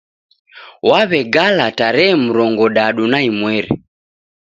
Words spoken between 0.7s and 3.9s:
Waw'egala tarehe murongodadu na imweri